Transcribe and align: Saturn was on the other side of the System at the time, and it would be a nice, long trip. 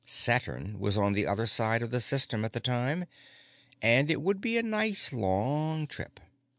Saturn 0.03 0.79
was 0.79 0.97
on 0.97 1.13
the 1.13 1.27
other 1.27 1.45
side 1.45 1.83
of 1.83 1.91
the 1.91 2.01
System 2.01 2.43
at 2.43 2.53
the 2.53 2.59
time, 2.59 3.05
and 3.83 4.09
it 4.09 4.19
would 4.19 4.41
be 4.41 4.57
a 4.57 4.63
nice, 4.63 5.13
long 5.13 5.85
trip. 5.85 6.19